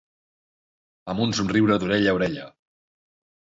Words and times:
Amb 1.13 1.23
un 1.27 1.37
somriure 1.41 1.79
d'orella 1.85 2.13
a 2.13 2.19
orella. 2.23 2.51